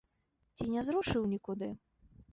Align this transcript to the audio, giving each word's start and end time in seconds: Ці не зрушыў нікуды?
Ці 0.57 0.65
не 0.77 0.83
зрушыў 0.89 1.29
нікуды? 1.37 1.73